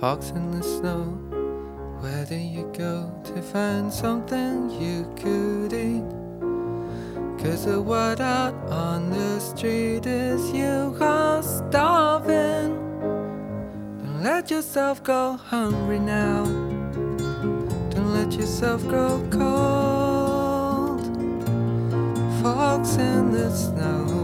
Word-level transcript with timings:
fox 0.00 0.30
in 0.30 0.50
the 0.50 0.62
snow. 0.62 1.04
Where 2.00 2.24
do 2.26 2.34
you 2.34 2.70
go 2.76 3.10
to 3.24 3.42
find 3.42 3.92
something 3.92 4.70
you 4.70 5.04
could 5.16 5.72
eat? 5.72 6.04
Cause 7.42 7.66
the 7.66 7.80
word 7.80 8.20
out 8.20 8.54
on 8.70 9.10
the 9.10 9.38
street 9.38 10.06
is 10.06 10.52
you 10.52 10.96
are 11.00 11.42
starving. 11.42 12.74
Don't 14.02 14.22
let 14.22 14.50
yourself 14.50 15.02
go 15.02 15.36
hungry 15.36 15.98
now. 15.98 16.44
Don't 17.90 18.14
let 18.14 18.32
yourself 18.32 18.82
grow 18.88 19.22
cold. 19.30 21.04
Fox 22.42 22.96
in 22.96 23.32
the 23.32 23.50
snow. 23.50 24.23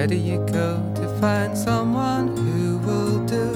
Where 0.00 0.06
do 0.06 0.16
you 0.16 0.38
go 0.46 0.80
to 0.94 1.06
find 1.20 1.52
someone 1.58 2.34
who 2.34 2.78
will 2.78 3.18
do? 3.26 3.52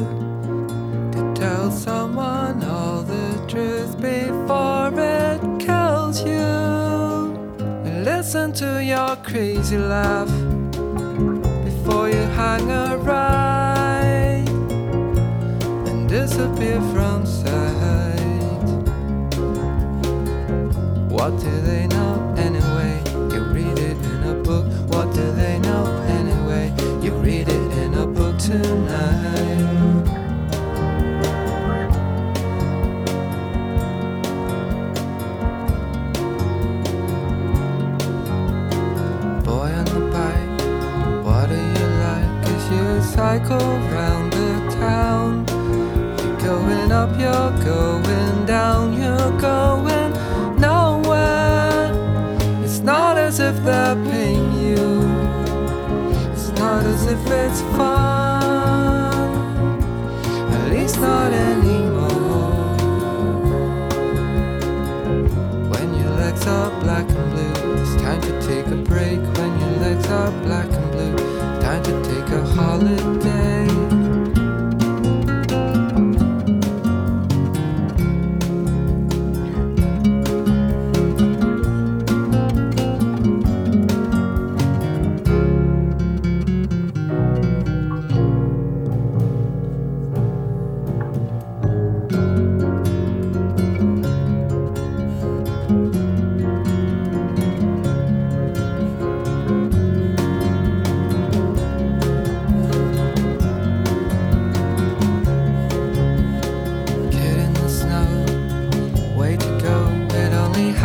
To 1.12 1.32
tell 1.34 1.70
someone 1.70 2.62
all 2.64 3.02
the 3.02 3.46
truth 3.48 3.98
before 3.98 4.92
it 4.94 5.40
kills 5.58 6.20
you. 6.20 6.44
Listen 8.04 8.52
to 8.60 8.84
your 8.84 9.16
crazy 9.24 9.78
laugh 9.78 10.28
before 11.64 12.10
you 12.10 12.24
hang 12.36 12.70
a 12.70 12.98
right 12.98 14.46
and 15.88 16.06
disappear 16.06 16.78
from 16.92 17.24
sight. 17.24 18.20
What 21.08 21.30
do 21.40 21.52
they 21.62 21.86
know 21.86 22.34
anyway? 22.36 22.93
Cycle 43.14 43.70
round 43.94 44.32
the 44.32 44.52
town? 44.74 45.46
You're 46.18 46.36
going 46.38 46.90
up, 46.90 47.10
you're 47.16 47.54
going 47.64 48.44
down, 48.44 48.92
you're 49.00 49.32
going 49.40 50.12
nowhere. 50.58 51.92
It's 52.64 52.80
not 52.80 53.16
as 53.16 53.38
if 53.38 53.56
they're 53.62 53.94
paying 54.10 54.52
you, 54.64 54.84
it's 56.32 56.50
not 56.58 56.82
as 56.84 57.06
if 57.06 57.24
it's 57.42 57.60
fun, 57.76 59.14
at 60.56 60.70
least 60.72 60.98
not 61.00 61.32
anymore. 61.32 62.74
When 65.70 65.88
your 66.00 66.14
legs 66.22 66.44
are 66.48 66.70
black 66.80 67.08
and 67.08 67.26
blue, 67.32 67.74
it's 67.80 67.94
time 68.02 68.20
to 68.22 68.32
take 68.42 68.66
a 68.66 68.78
break. 68.90 69.20
When 69.38 69.52
your 69.60 69.76
legs 69.86 70.08
are 70.08 70.32
black 70.42 70.70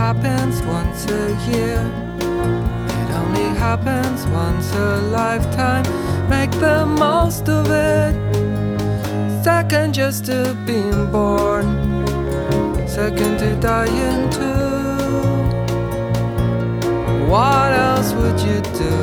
happens 0.10 0.60
once 0.64 1.06
a 1.06 1.26
year. 1.52 1.80
It 3.02 3.10
only 3.22 3.50
happens 3.66 4.26
once 4.44 4.74
a 4.74 5.02
lifetime. 5.20 5.86
Make 6.28 6.50
the 6.68 6.84
most 6.84 7.48
of 7.48 7.70
it. 7.70 8.16
Second 9.44 9.94
just 9.94 10.26
to 10.26 10.56
being 10.66 11.12
born. 11.12 11.68
Second 12.88 13.38
to 13.44 13.50
dying 13.70 14.22
too. 14.32 14.80
What 17.34 17.72
else 17.88 18.12
would 18.14 18.40
you 18.50 18.60
do? 18.84 18.96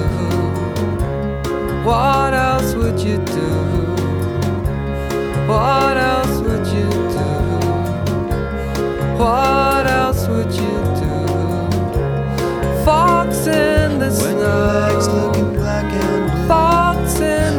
What 1.89 2.35
else 2.35 2.75
would 2.75 2.99
you 2.99 3.19
do? 3.39 3.53
What 5.47 5.96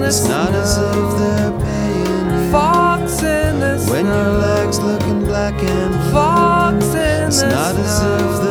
the 0.07 0.13
Sonatas 0.13 0.77
of 0.77 1.19
their 1.19 1.51
pain. 1.59 2.49
Fox 2.49 3.21
in 3.23 3.59
the 3.59 3.75
When 3.91 4.05
snow. 4.05 4.15
your 4.15 4.39
legs 4.39 4.79
looking 4.79 5.25
black 5.25 5.61
and 5.61 5.91
blue. 5.91 6.11
Fox 6.13 6.85
in 6.85 7.29
the 7.29 7.47
if 7.75 8.41
they're 8.41 8.46